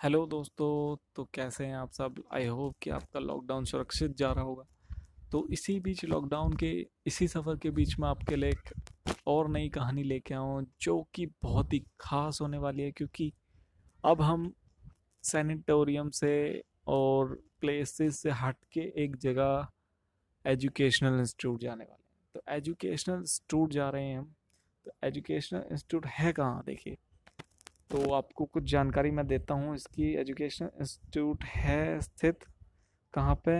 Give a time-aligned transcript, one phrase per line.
[0.00, 2.14] Hello दोस्तों तो कैसे हैं आप सब?
[2.32, 4.64] आई होप कि आपका लॉकडाउन सुरक्षित जा रहा होगा।
[5.32, 6.70] तो इसी बीच लॉकडाउन के,
[7.06, 11.26] इसी सफ़र के बीच में आपके लिए एक और नई कहानी लेके आऊँ जो कि
[11.42, 13.32] बहुत ही ख़ास होने वाली है, क्योंकि
[14.04, 14.52] अब हम
[15.24, 19.68] सैनिटोरियम से और प्लेसेस से हट के एक जगह
[20.44, 24.34] एजुकेशनल इंस्टीट्यूट जाने वाले हैं। तो एजुकेशनल इंस्टीट्यूट जा रहे हैं हम।
[24.86, 26.62] तो एजुकेशनल इंस्टीट्यूट है कहाँ?
[26.66, 26.96] देखिए
[27.90, 32.44] तो आपको कुछ जानकारी मैं देता हूँ, इसकी एजुकेशनल इंस्टीट्यूट है स्थित
[33.14, 33.54] कहाँ पे?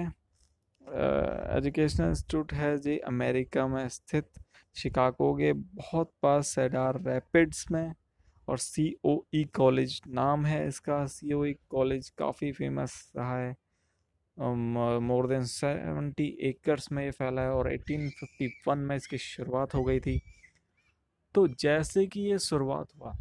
[1.56, 4.28] एजुकेशनल इंस्टीट्यूट है जी अमेरिका में स्थित
[4.76, 7.92] शिकागो के बहुत पास सेडार रैपिड्स में
[8.48, 13.38] और सी ओ ई कॉलेज नाम है इसका। सी ओ ई कॉलेज काफ़ी फ़ेमस रहा
[13.38, 13.54] है।
[15.00, 20.00] मोर देन सेवेंटी एकर्स में ये फैला है और 1851 में इसकी शुरुआत हो गई
[20.00, 20.20] थी।
[21.34, 23.14] तो जैसे कि ये शुरुआत हुआ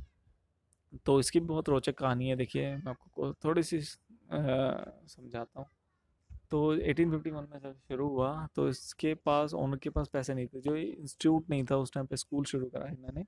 [1.05, 5.67] तो इसकी बहुत रोचक कहानी है, देखिए, मैं आपको थोड़ी सी समझाता हूँ।
[6.51, 10.61] तो 1851 में जब शुरू हुआ तो इसके पास, ओनर के पास पैसे नहीं थे,
[10.61, 13.25] जो इंस्टीट्यूट नहीं था उस टाइम पे, स्कूल शुरू करा है मैंने।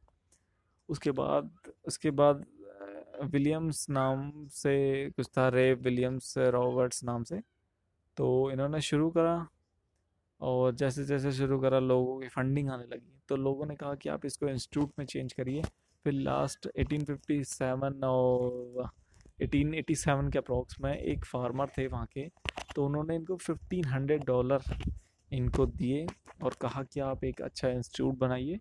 [0.90, 1.52] उसके बाद
[1.88, 2.46] उसके बाद
[3.24, 7.42] विलियम्स नाम से कुछ था, रे विलियम्स, रॉबर्ट्स नाम से।
[8.18, 9.48] तो इन्होंने शुरू करा,
[10.42, 14.10] और जैसे जैसे शुरू करा, लोगों की फंडिंग आने लगी। तो लोगों ने कहा कि
[14.10, 15.62] आप इसको इंस्टीट्यूट में चेंज करिए।
[16.04, 18.90] फिर लास्ट 1857 और
[19.44, 22.30] 1887 के अप्रॉक्स में एक फार्मर थे वहाँ के
[22.76, 24.62] तो उन्होंने इनको 1500 डॉलर
[25.32, 26.06] इनको दिए
[26.44, 28.60] और कहा कि आप एक अच्छा इंस्टीट्यूट बनाइए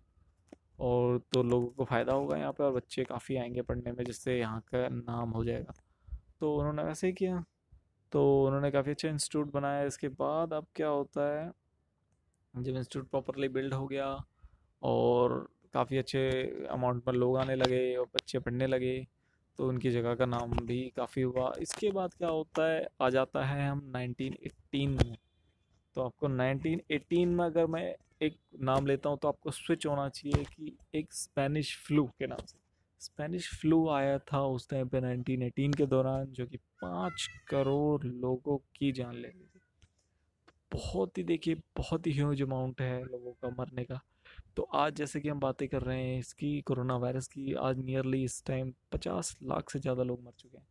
[0.79, 4.39] और तो लोगों को फ़ायदा होगा यहाँ पे और बच्चे काफ़ी आएँगे पढ़ने में, जिससे
[4.39, 5.73] यहाँ का नाम हो जाएगा।
[6.39, 7.43] तो उन्होंने वैसे ही किया।
[8.11, 11.51] तो उन्होंने काफ़ी अच्छा इंस्टीट्यूट बनाया। इसके बाद अब क्या होता है,
[12.53, 14.25] जब इंस्टीट्यूट प्रॉपरली बिल्ड हो गया
[14.83, 16.21] और काफ़ी अच्छे
[16.71, 19.07] अमाउंट पर लोग आने लगे और बच्चे पढ़ने लगे
[19.59, 23.45] तो उनकी जगह का नाम भी काफ़ी हुआ। इसके बाद क्या होता है, आ जाता
[23.45, 25.17] है हम 1918 में।
[25.95, 30.43] तो आपको 1918 में अगर मैं एक नाम लेता हूँ तो आपको स्विच होना चाहिए
[30.43, 32.59] कि एक स्पेनिश फ्लू के नाम से।
[32.99, 38.57] स्पेनिश फ्लू आया था उस टाइम पे 1918 के दौरान, जो कि पाँच करोड़ लोगों
[38.57, 39.61] की जान ले ली थी।
[40.71, 44.01] बहुत ही, देखिए, बहुत ही ह्यूज अमाउंट है लोगों का मरने का।
[44.57, 48.23] तो आज जैसे कि हम बातें कर रहे हैं इसकी कोरोना वायरस की, आज नियरली
[48.23, 50.65] इस टाइम पचास लाख से ज़्यादा लोग मर चुके हैं।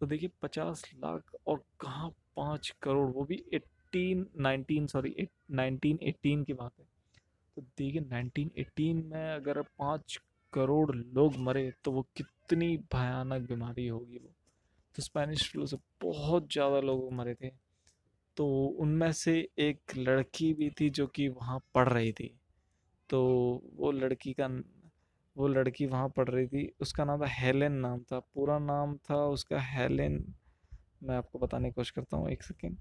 [0.00, 5.14] तो देखिए पचास लाख और कहाँ पाँच करोड़, वो भी eighteen nineteen sorry
[5.50, 6.86] nineteen eighteen की बात है।
[7.56, 10.18] तो देखिए नाइनटीन एटीन में अगर पाँच
[10.52, 14.32] करोड़ लोग मरे तो वो कितनी भयानक बीमारी होगी वो।
[14.96, 17.50] तो स्पेनिश फ्लू से बहुत ज़्यादा लोग मरे थे।
[18.36, 18.46] तो
[18.80, 22.34] उनमें से एक लड़की भी थी जो कि वहाँ पढ़ रही थी।
[23.10, 23.20] तो
[23.76, 24.46] वो लड़की का
[25.36, 29.16] वो लड़की वहाँ पढ़ रही थी। उसका नाम था हेलेन नाम था। पूरा नाम था
[29.26, 30.24] उसका हेलेन।
[31.02, 32.76] मैं आपको बताने की कोशिश करता हूँ, एक सेकेंड।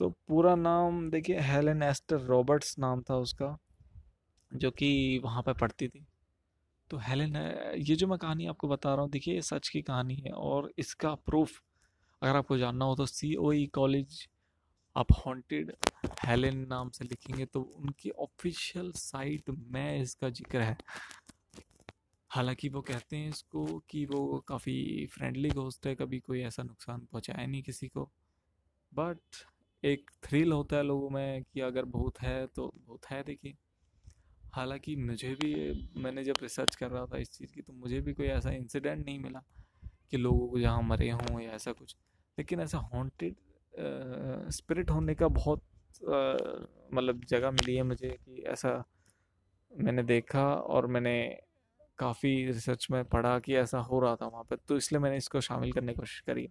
[0.00, 3.56] तो पूरा नाम देखिए, हेलेन एस्टर रॉबर्ट्स नाम था उसका,
[4.52, 6.04] जो कि वहाँ पर पढ़ती थी।
[6.90, 7.36] तो हेलेन,
[7.78, 10.72] ये जो मैं कहानी आपको बता रहा हूँ, देखिए, ये सच की कहानी है और
[10.78, 11.60] इसका प्रूफ
[12.22, 14.26] अगर आपको जानना हो तो सी ओ ई कॉलेज
[14.98, 15.72] आप हॉन्टेड
[16.24, 20.76] हेलेन नाम से लिखेंगे तो उनकी ऑफिशियल साइट में इसका ज़िक्र है।
[22.30, 27.00] हालाँकि वो कहते हैं इसको कि वो काफ़ी फ्रेंडली घोस्ट है, कभी कोई ऐसा नुकसान
[27.00, 28.08] पहुँचाया नहीं किसी को।
[28.92, 29.44] बट
[29.84, 33.54] एक थ्रिल होता है लोगों में कि अगर भूत है तो भूत है देखिए।
[34.52, 35.54] हालाँकि मुझे भी,
[35.96, 39.04] मैंने जब रिसर्च कर रहा था इस चीज़ की तो मुझे भी कोई ऐसा इंसिडेंट
[39.06, 39.44] नहीं मिला
[40.10, 41.96] कि लोगों को जहाँ मरे हों या ऐसा कुछ।
[42.38, 43.36] लेकिन ऐसा हॉन्टेड
[44.50, 45.62] स्पिरिट होने का बहुत
[46.94, 48.82] मतलब जगह मिली है मुझे कि ऐसा
[49.72, 51.18] मैंने देखा और मैंने
[51.98, 55.40] काफ़ी रिसर्च में पढ़ा कि ऐसा हो रहा था वहाँ पर तो इसलिए मैंने इसको
[55.40, 56.46] शामिल करने की कोशिश करी।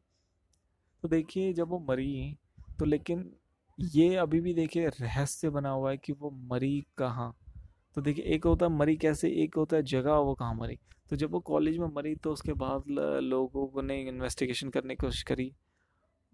[1.03, 2.37] तो देखिए, जब वो मरी
[2.79, 3.31] तो लेकिन
[3.79, 7.33] ये अभी भी देखिए रहस्य बना हुआ है कि वो मरी कहाँ।
[7.95, 10.77] तो देखिए, एक होता है मरी कैसे, एक होता है जगह वो कहाँ मरी।
[11.09, 12.83] तो जब वो कॉलेज में मरी तो उसके बाद
[13.23, 15.51] लोगों ने इन्वेस्टिगेशन करने की कोशिश करी।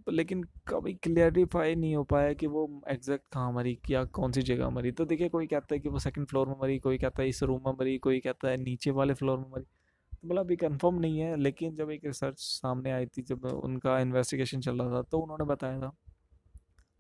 [0.10, 4.70] लेकिन कभी क्लियरिफाई नहीं हो पाया कि वो एग्जैक्ट कहाँ मरी, या कौन सी जगह
[4.70, 7.30] मरी। तो देखिए, कोई कहता है कि वो सेकंड फ्लोर में मरी, कोई कहता है
[7.30, 10.56] इस रूम में मरी, कोई कहता है नीचे वाले फ्लोर में मरी। तो मतलब अभी
[10.56, 14.94] कंफर्म नहीं है, लेकिन जब एक रिसर्च सामने आई थी, जब उनका इन्वेस्टिगेशन चल रहा
[14.94, 15.92] था तो उन्होंने बताया था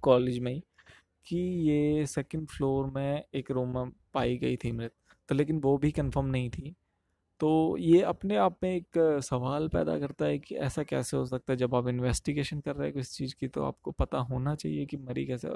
[0.03, 0.63] कॉलेज में ही
[1.27, 1.37] कि
[1.69, 4.93] ये सेकंड फ्लोर में एक रूम में पाई गई थी मृत।
[5.29, 6.75] तो लेकिन वो भी कंफर्म नहीं थी।
[7.43, 11.53] तो ये अपने आप में एक सवाल पैदा करता है कि ऐसा कैसे हो सकता
[11.53, 11.57] है?
[11.57, 14.97] जब आप इन्वेस्टिगेशन कर रहे हैं किसी चीज़ की तो आपको पता होना चाहिए कि
[14.97, 15.49] मरी कैसे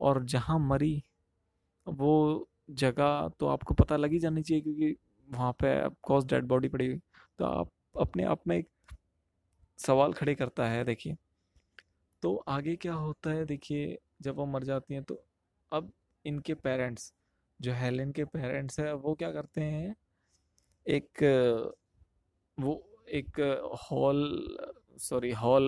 [0.00, 1.02] और जहाँ मरी,
[1.86, 4.96] वो जगह तो आपको पता लग जानी चाहिए क्योंकि
[5.28, 5.72] वहाँ पे
[6.02, 6.98] कॉज डेड बॉडी पड़ी हुई।
[7.38, 7.70] तो आप
[8.00, 8.68] अपने आप में एक
[9.78, 11.16] सवाल खड़े करता है, देखिए।
[12.22, 13.44] तो आगे क्या होता है?
[13.46, 15.22] देखिए, जब वो मर जाती हैं तो
[15.72, 15.92] अब
[16.24, 17.12] इनके पेरेंट्स
[17.60, 19.94] जो हेलेन के पेरेंट्स हैं, वो क्या करते हैं?
[20.88, 21.22] एक,
[22.58, 22.72] वो
[23.18, 23.40] एक
[23.82, 24.20] hall,
[25.00, 25.66] sorry, hall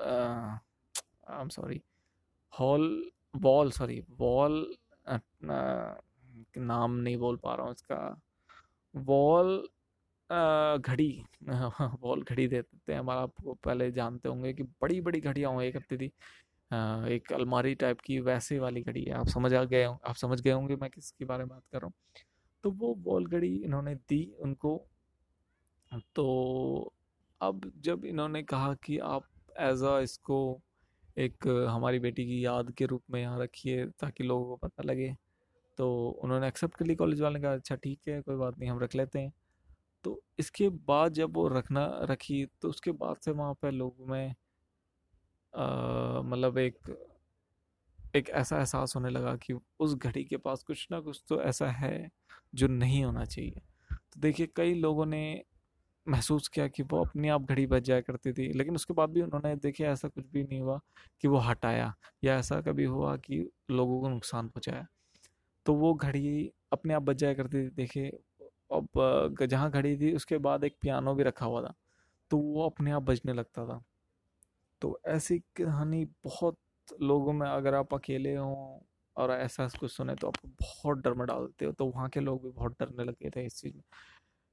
[0.00, 1.80] I am sorry
[2.52, 2.86] hall,
[3.42, 4.66] wall, sorry, wall
[6.58, 8.16] नाम नहीं बोल पा रहा हूँ इसका,
[8.94, 9.56] वॉल
[10.30, 11.10] घड़ी
[12.02, 15.70] वॉल घड़ी दे देते हैं हमारा, आपको पहले जानते होंगे कि बड़ी बड़ी घड़ियाँ हुआ
[15.70, 16.06] करती थी
[17.14, 20.52] एक अलमारी टाइप की, वैसे वाली घड़ी है, आप समझ आ गए आप समझ गए
[20.52, 21.94] होंगे मैं किसके बारे में बात कर रहा हूँ।
[22.64, 24.76] तो वो बॉल घड़ी इन्होंने दी उनको।
[26.16, 26.92] तो
[27.40, 29.26] अब जब इन्होंने कहा कि आप
[29.60, 30.38] एज आ इसको
[31.16, 35.14] एक हमारी बेटी की याद के रूप में यहाँ रखिए ताकि लोगों को पता लगे
[35.78, 35.88] तो
[36.24, 38.94] उन्होंने एक्सेप्ट कर ली कॉलेज वाले का अच्छा ठीक है, कोई बात नहीं, हम रख
[38.94, 39.32] लेते हैं।
[40.04, 44.34] तो इसके बाद जब वो रखना, रखी तो उसके बाद से वहाँ पर लोगों में
[46.24, 46.78] मतलब एक
[48.14, 51.66] एक ऐसा एहसास होने लगा कि उस घड़ी के पास कुछ ना कुछ तो ऐसा
[51.72, 52.10] है
[52.54, 53.60] जो नहीं होना चाहिए।
[53.90, 55.42] तो देखिए, कई लोगों ने
[56.06, 59.22] महसूस किया कि वो अपने आप घड़ी बच जाया करती थी, लेकिन उसके बाद भी
[59.22, 60.80] उन्होंने देखे ऐसा कुछ भी नहीं हुआ
[61.22, 61.94] कि वो हटाया
[62.24, 63.38] या ऐसा कभी हुआ कि
[63.70, 64.86] लोगों को नुकसान पहुँचाया।
[65.66, 68.10] तो वो घड़ी अपने आप बच जाया करती थी, देखिए,
[68.72, 71.74] अब जहाँ घड़ी थी उसके बाद एक पियानो भी रखा हुआ था
[72.30, 73.82] तो वो अपने आप बजने लगता था।
[74.82, 76.56] तो ऐसी कहानी बहुत
[77.02, 78.80] लोगों में अगर आप अकेले हों
[79.16, 82.20] और ऐसा कुछ सुने तो आपको बहुत डर में डाल देते हो तो वहाँ के
[82.20, 83.82] लोग भी बहुत डरने लगे थे इस चीज़ में।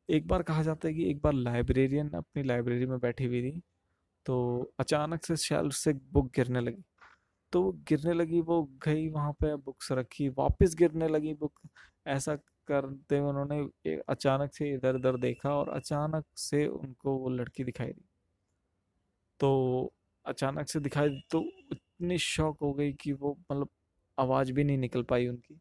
[0.09, 3.61] एक बार कहा जाता है कि एक बार लाइब्रेरियन अपनी लाइब्रेरी में बैठी हुई थी
[4.25, 6.83] तो अचानक से शेल्फ से बुक गिरने लगी।
[7.53, 11.59] तो वो गिरने लगी, वो गई वहाँ पे, बुक्स रखी, वापस गिरने लगी बुक।
[12.07, 12.35] ऐसा
[12.67, 17.87] करते हुए उन्होंने अचानक से इधर उधर देखा और अचानक से उनको वो लड़की दिखाई
[17.87, 18.05] दी।
[19.39, 19.93] तो
[20.25, 21.39] अचानक से दिखाई तो
[21.99, 23.69] इतनी शौक हो गई कि वो मतलब
[24.17, 25.59] आवाज़ भी नहीं निकल पाई उनकी।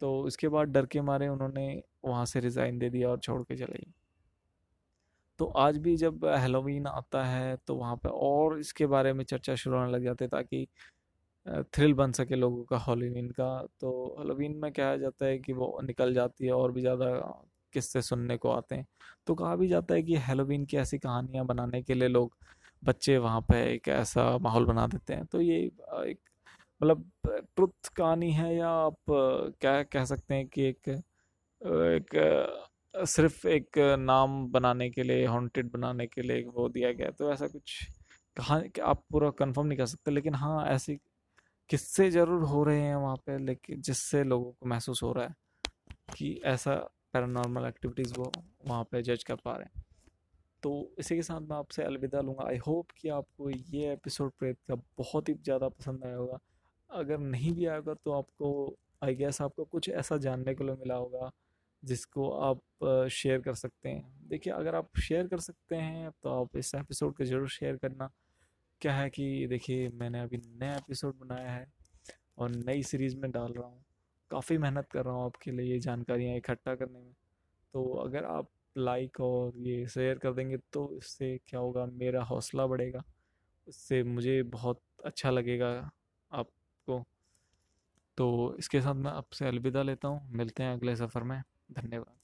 [0.00, 3.56] तो उसके बाद डर के मारे उन्होंने वहाँ से रिज़ाइन दे दिया और छोड़ के
[3.56, 3.84] चले
[5.38, 9.54] तो आज भी जब हेलोवीन आता है तो वहाँ पे और इसके बारे में चर्चा
[9.54, 10.66] शुरू होने लग जाती है ताकि
[11.74, 13.48] थ्रिल बन सके लोगों का हेलोवीन का।
[13.80, 17.10] तो हेलोवीन में कहा जाता है कि वो निकल जाती है और भी ज़्यादा
[17.74, 18.86] किस्से सुनने को आते हैं।
[19.26, 22.36] तो कहा भी जाता है कि हेलोवीन की ऐसी कहानियाँ बनाने के लिए लोग
[22.84, 26.18] बच्चे वहाँ पे एक ऐसा माहौल बना देते हैं। तो ये एक
[26.80, 28.96] मतलब ट्रुथ कहानी है या आप
[29.60, 30.88] क्या कह सकते हैं कि एक
[31.60, 32.14] एक
[33.08, 37.46] सिर्फ़ एक नाम बनाने के लिए हॉन्टेड बनाने के लिए वो दिया गया तो ऐसा
[37.48, 37.78] कुछ
[38.36, 40.98] कहा आप पूरा कंफर्म नहीं कर सकते, लेकिन हाँ ऐसे
[41.70, 45.34] किस्से ज़रूर हो रहे हैं वहाँ पे, लेकिन जिससे लोगों को महसूस हो रहा है
[46.16, 46.74] कि ऐसा
[47.14, 48.32] पैरानॉर्मल एक्टिविटीज़ वो
[48.68, 49.83] वहाँ पे जज कर पा रहे हैं।
[50.64, 54.58] तो इसी के साथ मैं आपसे अलविदा लूँगा। आई होप कि आपको ये एपिसोड प्रेत
[54.68, 56.38] का बहुत ही ज़्यादा पसंद आया होगा।
[56.90, 61.30] अगर नहीं भी आएगा तो आपको आई गेस आपको कुछ ऐसा जानने को मिला होगा,
[61.82, 66.56] जिसको आप शेयर कर सकते हैं। देखिए, अगर आप शेयर कर सकते हैं तो आप
[66.56, 68.10] इस एपिसोड को ज़रूर शेयर करना।
[68.80, 71.66] क्या है कि देखिए, मैंने अभी नया एपिसोड बनाया है
[72.38, 73.84] और नई सीरीज़ में डाल रहा हूँ।
[74.30, 77.12] काफ़ी मेहनत कर रहा हूँ आपके लिए ये जानकारियाँ इकट्ठा करने में।
[77.74, 82.66] तो अगर आप लाइक और ये शेयर कर देंगे तो इससे क्या होगा, मेरा हौसला
[82.66, 83.02] बढ़ेगा।
[83.66, 85.70] उससे मुझे बहुत अच्छा लगेगा
[86.30, 87.04] आपको।
[88.18, 92.23] तो इसके साथ मैं आपसे अलविदा लेता हूँ। मिलते हैं अगले सफ़र में। धन्यवाद।